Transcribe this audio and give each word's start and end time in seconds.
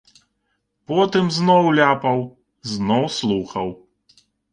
Потым 0.91 1.25
зноў 1.37 1.69
ляпаў, 1.79 2.19
зноў 2.71 3.03
слухаў. 3.19 3.67